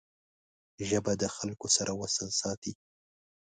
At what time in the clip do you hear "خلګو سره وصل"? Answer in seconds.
1.35-2.27